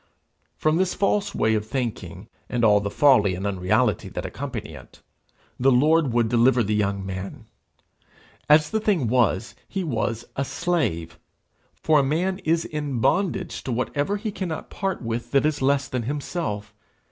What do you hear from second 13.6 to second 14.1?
to what